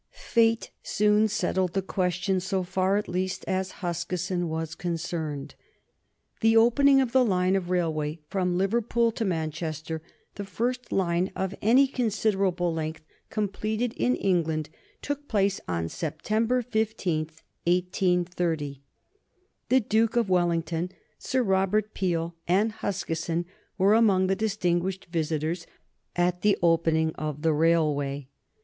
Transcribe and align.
Fate 0.33 0.71
soon 0.81 1.27
settled 1.27 1.73
the 1.73 1.81
question 1.83 2.39
so 2.39 2.63
far 2.63 2.97
at 2.97 3.07
least 3.07 3.45
as 3.47 3.81
Huskisson 3.85 4.49
was 4.49 4.73
concerned. 4.73 5.53
The 6.39 6.57
opening 6.57 6.99
of 6.99 7.11
the 7.11 7.23
line 7.23 7.55
of 7.55 7.69
railway 7.69 8.17
from 8.27 8.57
Liverpool 8.57 9.11
to 9.11 9.23
Manchester, 9.23 10.01
the 10.33 10.43
first 10.43 10.91
line 10.91 11.31
of 11.35 11.53
any 11.61 11.85
considerable 11.85 12.73
length 12.73 13.03
completed 13.29 13.93
in 13.93 14.15
England, 14.15 14.71
took 15.03 15.27
place 15.27 15.61
on 15.67 15.87
September 15.87 16.63
15, 16.63 17.25
1830. 17.67 18.81
The 19.69 19.79
Duke 19.81 20.15
of 20.15 20.31
Wellington, 20.31 20.89
Sir 21.19 21.43
Robert 21.43 21.93
Peel, 21.93 22.33
and 22.47 22.71
Huskisson 22.71 23.45
were 23.77 23.93
among 23.93 24.25
the 24.25 24.35
distinguished 24.35 25.09
visitors 25.11 25.65
who 25.65 25.69
were 25.69 26.09
present 26.15 26.35
at 26.35 26.41
the 26.41 26.57
opening 26.63 27.13
of 27.17 27.43
the 27.43 27.53
railway. 27.53 28.29